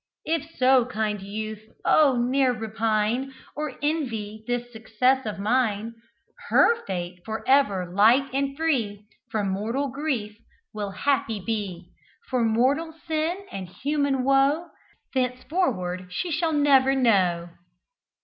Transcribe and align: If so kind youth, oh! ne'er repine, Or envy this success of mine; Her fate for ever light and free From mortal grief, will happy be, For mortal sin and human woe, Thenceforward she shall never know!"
If 0.25 0.55
so 0.57 0.85
kind 0.87 1.21
youth, 1.21 1.61
oh! 1.85 2.17
ne'er 2.17 2.53
repine, 2.53 3.35
Or 3.55 3.75
envy 3.83 4.43
this 4.47 4.73
success 4.73 5.27
of 5.27 5.37
mine; 5.37 5.93
Her 6.49 6.83
fate 6.87 7.19
for 7.23 7.47
ever 7.47 7.85
light 7.85 8.27
and 8.33 8.57
free 8.57 9.05
From 9.29 9.49
mortal 9.51 9.89
grief, 9.89 10.39
will 10.73 10.89
happy 10.89 11.39
be, 11.39 11.91
For 12.31 12.43
mortal 12.43 12.95
sin 13.07 13.45
and 13.51 13.67
human 13.69 14.23
woe, 14.23 14.69
Thenceforward 15.13 16.07
she 16.11 16.31
shall 16.31 16.51
never 16.53 16.95
know!" 16.95 17.49